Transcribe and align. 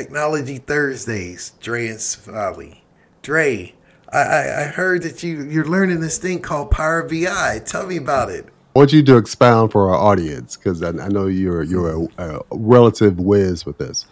Technology 0.00 0.56
Thursdays, 0.56 1.52
Dre 1.60 1.88
and. 1.88 2.80
Dre, 3.20 3.74
I, 4.10 4.18
I, 4.18 4.60
I 4.62 4.64
heard 4.68 5.02
that 5.02 5.22
you, 5.22 5.44
you're 5.44 5.66
learning 5.66 6.00
this 6.00 6.16
thing 6.16 6.40
called 6.40 6.70
Power 6.70 7.02
BI. 7.02 7.60
Tell 7.66 7.86
me 7.86 7.98
about 7.98 8.30
it. 8.30 8.46
I 8.74 8.78
want 8.78 8.94
you 8.94 9.02
to 9.02 9.18
expound 9.18 9.72
for 9.72 9.90
our 9.90 9.96
audience 9.96 10.56
because 10.56 10.82
I, 10.82 10.88
I, 10.88 11.08
know 11.08 11.26
you're 11.26 11.62
you're 11.64 12.08
a, 12.16 12.38
a 12.38 12.40
relative 12.50 13.20
whiz 13.20 13.66
with 13.66 13.76
this. 13.76 14.06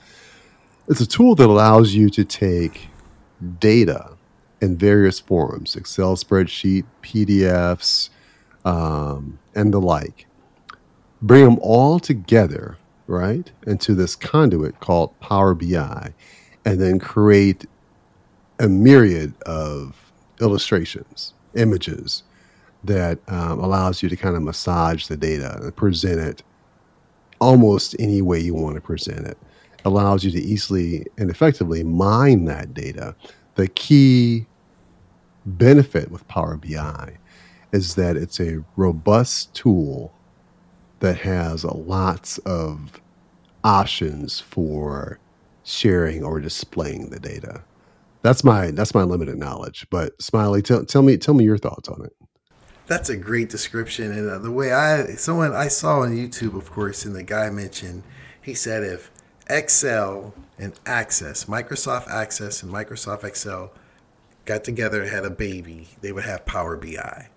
It's 0.89 1.00
a 1.00 1.07
tool 1.07 1.35
that 1.36 1.46
allows 1.46 1.95
you 1.95 2.11
to 2.11 2.23
take 2.23 2.89
data 3.59 4.11
in 4.61 4.77
various 4.77 5.18
forms 5.18 5.75
Excel 5.75 6.16
spreadsheet, 6.16 6.84
PDFs, 7.02 8.11
um, 8.66 9.39
and 9.55 9.72
the 9.72 9.80
like. 9.80 10.27
Bring 11.22 11.46
them 11.46 11.58
all 11.63 11.99
together, 11.99 12.77
right, 13.08 13.50
into 13.67 13.94
this 13.94 14.14
conduit 14.14 14.79
called 14.80 15.18
Power 15.21 15.54
BI, 15.54 16.12
and 16.64 16.80
then 16.80 16.99
create 16.99 17.66
a 18.61 18.68
myriad 18.68 19.32
of 19.43 20.12
illustrations, 20.40 21.35
images 21.54 22.22
that 22.85 23.18
um, 23.29 23.58
allows 23.58 24.02
you 24.02 24.08
to 24.08 24.16
kind 24.16 24.36
of 24.36 24.43
massage 24.43 25.07
the 25.07 25.16
data 25.16 25.58
and 25.61 25.75
present 25.75 26.21
it 26.21 26.43
almost 27.40 27.96
any 27.99 28.22
way 28.22 28.39
you 28.39 28.54
want 28.54 28.75
to 28.75 28.80
present 28.80 29.27
it. 29.27 29.38
Allows 29.85 30.25
you 30.25 30.30
to 30.32 30.38
easily 30.38 31.07
and 31.16 31.30
effectively 31.30 31.82
mine 31.82 32.44
that 32.44 32.75
data. 32.75 33.14
The 33.55 33.69
key 33.69 34.47
benefit 35.47 36.11
with 36.11 36.27
Power 36.28 36.56
BI 36.56 37.16
is 37.72 37.94
that 37.94 38.16
it's 38.16 38.41
a 38.41 38.64
robust 38.77 39.55
tool 39.55 40.12
that 41.00 41.19
has 41.19 41.64
lots 41.64 42.38
of 42.38 43.00
options 43.64 44.41
for 44.41 45.18
sharing 45.64 46.24
or 46.24 46.40
displaying 46.40 47.10
the 47.10 47.20
data. 47.20 47.62
That's 48.22 48.42
my 48.42 48.70
that's 48.70 48.94
my 48.94 49.02
limited 49.02 49.36
knowledge. 49.36 49.86
But 49.90 50.20
Smiley, 50.20 50.62
tell, 50.62 50.84
tell 50.84 51.02
me 51.02 51.16
tell 51.16 51.34
me 51.34 51.44
your 51.44 51.58
thoughts 51.58 51.88
on 51.88 52.05
it. 52.05 52.14
That's 52.86 53.10
a 53.10 53.16
great 53.16 53.50
description, 53.50 54.10
and 54.12 54.30
uh, 54.30 54.38
the 54.38 54.50
way 54.50 54.72
I 54.72 55.05
someone 55.14 55.55
I 55.55 55.68
saw 55.68 56.00
on 56.00 56.16
YouTube, 56.16 56.56
of 56.56 56.70
course, 56.70 57.05
and 57.05 57.14
the 57.14 57.22
guy 57.22 57.50
mentioned, 57.50 58.02
he 58.40 58.55
said 58.55 58.83
if 58.83 59.10
Excel 59.48 60.34
and 60.58 60.72
Access, 60.86 61.44
Microsoft 61.44 62.08
Access 62.08 62.62
and 62.62 62.72
Microsoft 62.72 63.24
Excel 63.24 63.72
got 64.46 64.64
together 64.64 65.02
and 65.02 65.10
had 65.10 65.24
a 65.24 65.30
baby, 65.30 65.88
they 66.00 66.12
would 66.12 66.24
have 66.24 66.46
Power 66.46 66.77
BI. 66.77 67.28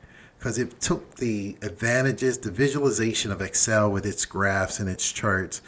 Because 0.41 0.57
it 0.57 0.81
took 0.81 1.17
the 1.17 1.55
advantages, 1.61 2.39
the 2.39 2.49
visualization 2.49 3.31
of 3.31 3.43
Excel 3.43 3.91
with 3.91 4.07
its 4.07 4.25
graphs 4.25 4.79
and 4.79 4.89
its 4.89 5.11
charts, 5.11 5.61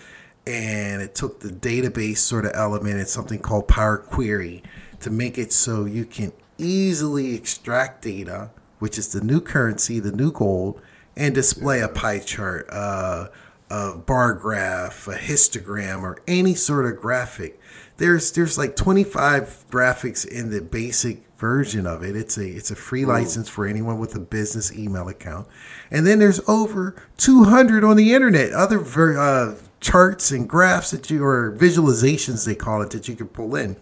and 0.47 0.99
it 0.99 1.13
took 1.13 1.41
the 1.41 1.49
database 1.49 2.17
sort 2.17 2.45
of 2.45 2.53
element 2.55 2.95
and 2.95 3.07
something 3.07 3.37
called 3.37 3.67
Power 3.67 3.99
Query 3.99 4.63
to 4.99 5.11
make 5.11 5.37
it 5.37 5.53
so 5.53 5.85
you 5.85 6.05
can 6.05 6.33
easily 6.57 7.35
extract 7.35 8.01
data, 8.01 8.49
which 8.79 8.97
is 8.97 9.11
the 9.11 9.21
new 9.21 9.39
currency, 9.39 9.99
the 9.99 10.11
new 10.11 10.31
gold, 10.31 10.81
and 11.15 11.35
display 11.35 11.79
a 11.79 11.87
pie 11.87 12.17
chart, 12.17 12.67
uh, 12.71 13.27
a 13.69 13.95
bar 13.95 14.33
graph, 14.33 15.07
a 15.07 15.13
histogram, 15.13 16.01
or 16.01 16.17
any 16.27 16.55
sort 16.55 16.87
of 16.87 16.99
graphic. 16.99 17.59
There's 17.97 18.31
there's 18.31 18.57
like 18.57 18.75
25 18.75 19.65
graphics 19.69 20.25
in 20.27 20.49
the 20.49 20.61
basic 20.61 21.32
version 21.43 21.85
of 21.85 22.01
it. 22.03 22.15
It's 22.15 22.37
a 22.37 22.47
it's 22.47 22.71
a 22.71 22.75
free 22.75 23.03
license 23.03 23.49
for 23.49 23.67
anyone 23.67 23.99
with 23.99 24.15
a 24.15 24.19
business 24.19 24.71
email 24.71 25.09
account, 25.09 25.45
and 25.91 26.07
then 26.07 26.19
there's 26.19 26.39
over 26.47 26.95
200 27.17 27.83
on 27.83 27.97
the 27.97 28.13
internet. 28.13 28.53
Other 28.53 28.79
ver, 28.79 29.17
uh, 29.19 29.55
charts 29.81 30.31
and 30.31 30.47
graphs 30.47 30.91
that 30.91 31.09
you 31.09 31.21
or 31.21 31.51
visualizations 31.51 32.45
they 32.45 32.55
call 32.55 32.81
it 32.81 32.91
that 32.91 33.09
you 33.09 33.15
can 33.17 33.27
pull 33.27 33.57
in. 33.57 33.75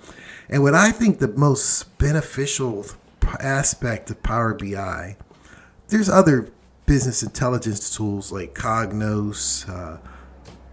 And 0.49 0.63
what 0.63 0.73
I 0.73 0.89
think 0.89 1.19
the 1.19 1.27
most 1.27 1.95
beneficial 1.99 2.87
aspect 3.39 4.09
of 4.09 4.23
Power 4.23 4.55
BI, 4.55 5.15
there's 5.89 6.09
other 6.09 6.51
business 6.87 7.21
intelligence 7.21 7.95
tools 7.95 8.31
like 8.31 8.55
Cognos, 8.55 9.69
uh, 9.69 9.99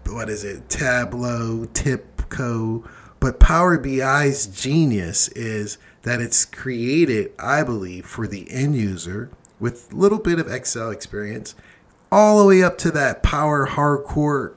what 0.07 0.27
is 0.27 0.43
it, 0.43 0.67
Tableau, 0.71 1.67
TIBCO, 1.71 2.83
but 3.19 3.39
Power 3.39 3.77
BI's 3.77 4.47
genius 4.47 5.27
is 5.29 5.77
that 6.03 6.21
it's 6.21 6.45
created, 6.45 7.31
I 7.37 7.63
believe, 7.63 8.05
for 8.05 8.27
the 8.27 8.49
end 8.49 8.75
user 8.75 9.29
with 9.59 9.91
a 9.91 9.95
little 9.95 10.19
bit 10.19 10.39
of 10.39 10.51
Excel 10.51 10.89
experience, 10.89 11.55
all 12.11 12.39
the 12.39 12.45
way 12.45 12.63
up 12.63 12.77
to 12.79 12.91
that 12.91 13.21
power 13.21 13.67
hardcore 13.67 14.53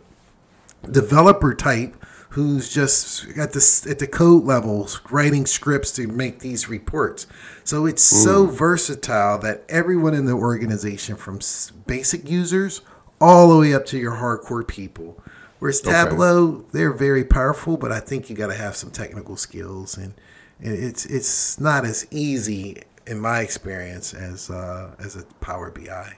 developer 0.91 1.55
type 1.55 1.97
who's 2.31 2.73
just 2.73 3.29
at 3.37 3.53
the 3.53 3.87
at 3.91 3.99
the 3.99 4.07
code 4.07 4.45
levels 4.45 5.01
writing 5.11 5.45
scripts 5.45 5.93
to 5.93 6.07
make 6.07 6.39
these 6.39 6.69
reports. 6.69 7.27
So 7.63 7.85
it's 7.85 8.11
Ooh. 8.13 8.17
so 8.17 8.47
versatile 8.47 9.39
that 9.39 9.65
everyone 9.69 10.15
in 10.15 10.25
the 10.25 10.33
organization, 10.33 11.17
from 11.17 11.41
basic 11.87 12.29
users 12.31 12.81
all 13.21 13.51
the 13.51 13.59
way 13.59 13.75
up 13.75 13.85
to 13.87 13.99
your 13.99 14.13
hardcore 14.13 14.67
people, 14.67 15.21
Whereas 15.63 15.81
Tableau, 15.81 16.49
okay. 16.49 16.65
they're 16.73 16.93
very 16.93 17.25
powerful, 17.25 17.77
but 17.77 17.93
I 17.93 18.01
think 18.01 18.29
you 18.29 18.35
got 18.35 18.49
to 18.49 18.57
have 18.57 18.75
some 18.75 18.91
technical 18.91 19.37
skills, 19.37 19.97
and, 19.97 20.13
and, 20.59 20.75
it's 20.75 21.07
it's 21.07 21.61
not 21.61 21.85
as 21.85 22.05
easy 22.11 22.83
in 23.07 23.21
my 23.21 23.43
experience 23.43 24.13
as 24.13 24.51
uh, 24.51 24.91
as 24.99 25.15
a 25.15 25.23
Power 25.41 25.71
BI. 25.71 26.15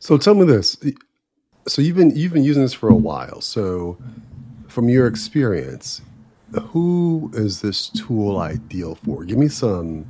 So 0.00 0.18
tell 0.18 0.34
me 0.34 0.44
this: 0.44 0.76
so 1.68 1.82
you've 1.82 1.94
been 1.94 2.16
you've 2.16 2.32
been 2.32 2.42
using 2.42 2.62
this 2.62 2.72
for 2.72 2.88
a 2.88 2.96
while. 2.96 3.40
So 3.40 3.96
from 4.66 4.88
your 4.88 5.06
experience, 5.06 6.02
who 6.60 7.30
is 7.32 7.60
this 7.60 7.90
tool 7.90 8.40
ideal 8.40 8.96
for? 8.96 9.24
Give 9.24 9.38
me 9.38 9.46
some 9.46 10.04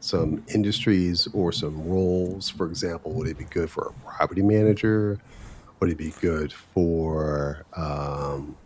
some 0.00 0.42
industries 0.54 1.28
or 1.34 1.52
some 1.52 1.86
roles. 1.86 2.48
For 2.48 2.68
example, 2.68 3.12
would 3.12 3.28
it 3.28 3.36
be 3.36 3.44
good 3.44 3.68
for 3.68 3.88
a 3.88 4.08
property 4.08 4.40
manager? 4.40 5.18
Would 5.80 5.90
it 5.90 5.98
be 5.98 6.12
good 6.20 6.52
for 6.52 7.64
um, 7.76 8.56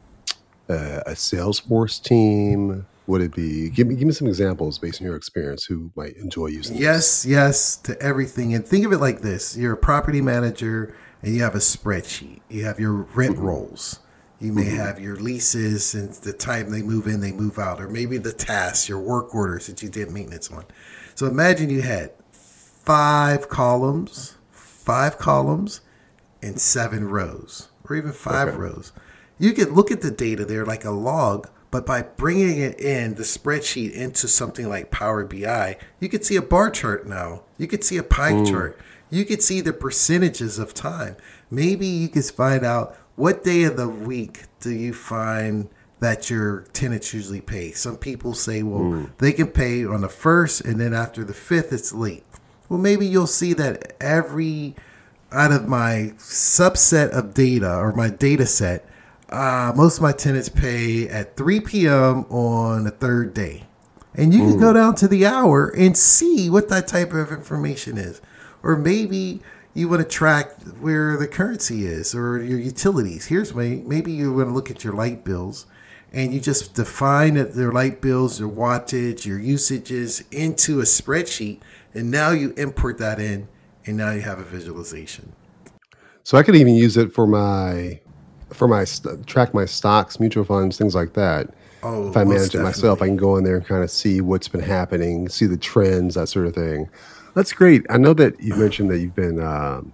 a, 0.68 1.02
a 1.06 1.12
Salesforce 1.12 2.02
team? 2.02 2.86
Would 3.06 3.20
it 3.20 3.34
be? 3.34 3.68
Give 3.70 3.86
me 3.86 3.96
give 3.96 4.06
me 4.06 4.12
some 4.12 4.28
examples 4.28 4.78
based 4.78 5.00
on 5.00 5.06
your 5.06 5.16
experience. 5.16 5.64
Who 5.64 5.90
might 5.96 6.16
enjoy 6.16 6.46
using? 6.46 6.76
Yes, 6.76 7.22
this. 7.22 7.30
yes 7.30 7.76
to 7.78 8.00
everything. 8.00 8.54
And 8.54 8.64
think 8.66 8.86
of 8.86 8.92
it 8.92 8.98
like 8.98 9.20
this: 9.20 9.56
you're 9.56 9.72
a 9.72 9.76
property 9.76 10.20
manager, 10.20 10.96
and 11.20 11.34
you 11.34 11.42
have 11.42 11.54
a 11.54 11.58
spreadsheet. 11.58 12.40
You 12.48 12.64
have 12.64 12.78
your 12.78 12.92
rent 12.92 13.36
mm-hmm. 13.36 13.44
rolls. 13.44 14.00
You 14.42 14.52
may 14.52 14.64
mm-hmm. 14.64 14.76
have 14.76 14.98
your 14.98 15.16
leases 15.16 15.94
and 15.94 16.12
the 16.14 16.32
time 16.32 16.70
they 16.70 16.82
move 16.82 17.06
in, 17.06 17.20
they 17.20 17.30
move 17.30 17.60
out, 17.60 17.80
or 17.80 17.88
maybe 17.88 18.18
the 18.18 18.32
tasks, 18.32 18.88
your 18.88 18.98
work 18.98 19.32
orders 19.32 19.68
that 19.68 19.84
you 19.84 19.88
did 19.88 20.10
maintenance 20.10 20.50
on. 20.50 20.64
So 21.14 21.26
imagine 21.26 21.70
you 21.70 21.82
had 21.82 22.10
five 22.32 23.48
columns, 23.48 24.36
five 24.50 25.16
columns, 25.16 25.80
in 26.42 26.56
seven 26.56 27.08
rows 27.08 27.68
or 27.88 27.96
even 27.96 28.12
five 28.12 28.48
okay. 28.48 28.56
rows. 28.56 28.92
You 29.38 29.52
can 29.52 29.74
look 29.74 29.90
at 29.90 30.02
the 30.02 30.10
data 30.10 30.44
there 30.44 30.66
like 30.66 30.84
a 30.84 30.90
log, 30.90 31.48
but 31.70 31.86
by 31.86 32.02
bringing 32.02 32.58
it 32.58 32.78
in 32.78 33.14
the 33.14 33.22
spreadsheet 33.22 33.92
into 33.92 34.28
something 34.28 34.68
like 34.68 34.90
Power 34.90 35.24
BI, 35.24 35.78
you 36.00 36.08
could 36.08 36.24
see 36.24 36.36
a 36.36 36.42
bar 36.42 36.70
chart 36.70 37.06
now. 37.06 37.42
You 37.58 37.66
could 37.66 37.82
see 37.82 37.96
a 37.96 38.02
pie 38.02 38.34
Ooh. 38.34 38.46
chart. 38.46 38.78
You 39.10 39.24
could 39.24 39.42
see 39.42 39.60
the 39.60 39.72
percentages 39.72 40.58
of 40.58 40.74
time. 40.74 41.16
Maybe 41.50 41.86
you 41.86 42.08
could 42.08 42.24
find 42.24 42.64
out 42.64 42.96
what 43.16 43.44
day 43.44 43.64
of 43.64 43.76
the 43.76 43.88
week 43.88 44.44
do 44.60 44.70
you 44.70 44.94
find 44.94 45.68
that 46.00 46.30
your 46.30 46.62
tenants 46.72 47.14
usually 47.14 47.40
pay. 47.40 47.72
Some 47.72 47.96
people 47.96 48.34
say, 48.34 48.62
well, 48.62 48.82
Ooh. 48.82 49.10
they 49.18 49.32
can 49.32 49.48
pay 49.48 49.84
on 49.84 50.00
the 50.00 50.08
first 50.08 50.62
and 50.62 50.80
then 50.80 50.92
after 50.92 51.24
the 51.24 51.34
fifth, 51.34 51.72
it's 51.72 51.92
late. 51.92 52.24
Well, 52.68 52.80
maybe 52.80 53.06
you'll 53.06 53.26
see 53.26 53.52
that 53.54 53.96
every 54.00 54.74
out 55.32 55.52
of 55.52 55.68
my 55.68 56.12
subset 56.18 57.10
of 57.10 57.34
data 57.34 57.74
or 57.74 57.92
my 57.92 58.08
data 58.08 58.46
set, 58.46 58.86
uh, 59.28 59.72
most 59.74 59.96
of 59.96 60.02
my 60.02 60.12
tenants 60.12 60.48
pay 60.48 61.08
at 61.08 61.36
3 61.36 61.60
p.m. 61.60 62.24
on 62.30 62.84
the 62.84 62.90
third 62.90 63.34
day. 63.34 63.64
And 64.14 64.34
you 64.34 64.40
can 64.40 64.58
go 64.58 64.74
down 64.74 64.94
to 64.96 65.08
the 65.08 65.24
hour 65.24 65.68
and 65.68 65.96
see 65.96 66.50
what 66.50 66.68
that 66.68 66.86
type 66.86 67.14
of 67.14 67.32
information 67.32 67.96
is. 67.96 68.20
Or 68.62 68.76
maybe 68.76 69.40
you 69.72 69.88
want 69.88 70.02
to 70.02 70.08
track 70.08 70.52
where 70.80 71.16
the 71.16 71.26
currency 71.26 71.86
is 71.86 72.14
or 72.14 72.42
your 72.42 72.58
utilities. 72.58 73.26
Here's 73.26 73.54
my, 73.54 73.80
maybe 73.86 74.12
you 74.12 74.34
want 74.34 74.48
to 74.48 74.54
look 74.54 74.70
at 74.70 74.84
your 74.84 74.92
light 74.92 75.24
bills 75.24 75.64
and 76.12 76.34
you 76.34 76.40
just 76.40 76.74
define 76.74 77.34
their 77.34 77.72
light 77.72 78.02
bills, 78.02 78.38
your 78.38 78.50
wattage, 78.50 79.24
your 79.24 79.38
usages 79.38 80.22
into 80.30 80.80
a 80.80 80.84
spreadsheet. 80.84 81.60
And 81.94 82.10
now 82.10 82.32
you 82.32 82.52
import 82.58 82.98
that 82.98 83.18
in 83.18 83.48
and 83.86 83.96
now 83.96 84.12
you 84.12 84.20
have 84.20 84.38
a 84.38 84.44
visualization. 84.44 85.32
So 86.24 86.38
I 86.38 86.42
could 86.42 86.54
even 86.54 86.74
use 86.74 86.96
it 86.96 87.12
for 87.12 87.26
my 87.26 88.00
for 88.50 88.68
my 88.68 88.84
track 89.26 89.54
my 89.54 89.64
stocks, 89.64 90.20
mutual 90.20 90.44
funds, 90.44 90.78
things 90.78 90.94
like 90.94 91.14
that. 91.14 91.52
Oh, 91.82 92.10
if 92.10 92.16
I 92.16 92.24
manage 92.24 92.54
it 92.54 92.62
myself, 92.62 93.02
I 93.02 93.06
can 93.06 93.16
go 93.16 93.36
in 93.36 93.44
there 93.44 93.56
and 93.56 93.66
kind 93.66 93.82
of 93.82 93.90
see 93.90 94.20
what's 94.20 94.46
been 94.46 94.60
happening, 94.60 95.28
see 95.28 95.46
the 95.46 95.56
trends, 95.56 96.14
that 96.14 96.28
sort 96.28 96.46
of 96.46 96.54
thing. 96.54 96.88
That's 97.34 97.52
great. 97.52 97.84
I 97.90 97.98
know 97.98 98.14
that 98.14 98.40
you 98.40 98.54
mentioned 98.54 98.90
that 98.90 98.98
you've 98.98 99.16
been 99.16 99.40
um, 99.40 99.92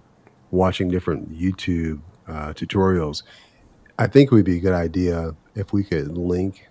watching 0.51 0.89
different 0.89 1.33
YouTube 1.33 1.99
uh, 2.27 2.53
tutorials. 2.53 3.23
I 3.97 4.07
think 4.07 4.31
it 4.31 4.35
would 4.35 4.45
be 4.45 4.57
a 4.57 4.59
good 4.59 4.73
idea 4.73 5.35
if 5.55 5.73
we 5.73 5.83
could 5.83 6.15
link 6.15 6.67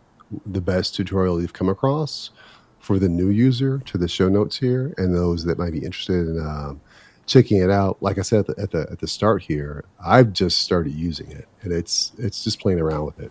the 0.47 0.61
best 0.61 0.95
tutorial 0.95 1.41
you've 1.41 1.53
come 1.53 1.69
across 1.69 2.31
for 2.79 2.99
the 2.99 3.09
new 3.09 3.31
user 3.31 3.79
to 3.87 3.99
the 3.99 4.07
show 4.07 4.29
notes 4.29 4.57
here, 4.57 4.95
and 4.99 5.15
those 5.15 5.45
that 5.45 5.59
might 5.59 5.73
be 5.73 5.85
interested 5.85 6.29
in 6.29 6.39
um, 6.39 6.81
checking 7.29 7.63
it 7.63 7.71
out. 7.71 8.03
Like 8.03 8.19
I 8.19 8.23
said 8.23 8.41
at 8.41 8.47
the, 8.47 8.63
at 8.63 8.71
the, 8.73 8.89
at 8.91 8.99
the 8.99 9.07
start 9.07 9.43
here, 9.43 9.85
I've 10.05 10.33
just 10.33 10.63
started 10.63 10.95
using 10.95 11.31
it, 11.31 11.47
and 11.63 11.73
it's 11.73 12.13
it's 12.19 12.43
just 12.43 12.59
playing 12.59 12.81
around 12.81 13.05
with 13.05 13.21
it, 13.21 13.31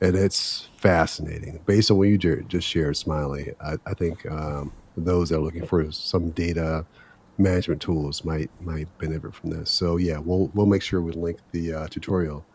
and 0.00 0.16
it's 0.16 0.68
fascinating. 0.76 1.60
Based 1.66 1.90
on 1.90 1.98
what 1.98 2.08
you 2.08 2.16
just 2.16 2.66
shared, 2.66 2.96
Smiley, 2.96 3.54
I, 3.60 3.76
I 3.84 3.94
think 3.94 4.24
um, 4.30 4.72
those 4.96 5.28
that 5.28 5.36
are 5.36 5.42
looking 5.42 5.66
for 5.66 5.90
some 5.92 6.30
data 6.30 6.86
management 7.38 7.82
tools 7.82 8.24
might 8.24 8.50
might 8.60 8.88
benefit 8.98 9.34
from 9.34 9.50
this. 9.50 9.70
So 9.70 9.98
yeah, 9.98 10.18
we'll 10.18 10.50
we'll 10.54 10.66
make 10.66 10.82
sure 10.82 11.02
we 11.02 11.12
link 11.12 11.38
the 11.52 11.74
uh, 11.74 11.86
tutorial 11.88 12.46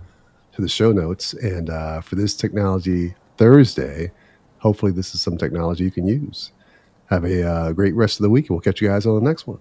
to 0.54 0.62
the 0.62 0.70
show 0.70 0.92
notes. 0.92 1.34
And 1.34 1.70
uh, 1.70 2.02
for 2.02 2.16
this 2.16 2.36
technology 2.36 3.14
Thursday, 3.38 4.12
hopefully 4.58 4.92
this 4.92 5.14
is 5.14 5.22
some 5.22 5.38
technology 5.38 5.84
you 5.84 5.92
can 5.92 6.08
use. 6.08 6.52
Have 7.08 7.26
a 7.26 7.46
uh, 7.46 7.72
great 7.74 7.94
rest 7.94 8.20
of 8.20 8.24
the 8.24 8.30
week, 8.30 8.46
and 8.46 8.52
we'll 8.52 8.62
catch 8.62 8.82
you 8.82 8.88
guys 8.88 9.06
on 9.06 9.16
the 9.16 9.28
next 9.30 9.46
one. 9.46 9.60